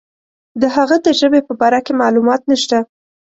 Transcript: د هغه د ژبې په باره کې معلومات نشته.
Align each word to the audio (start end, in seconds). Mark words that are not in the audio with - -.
د 0.61 0.63
هغه 0.75 0.95
د 1.05 1.07
ژبې 1.19 1.41
په 1.47 1.53
باره 1.59 1.79
کې 1.85 1.93
معلومات 2.01 2.41
نشته. 2.51 2.77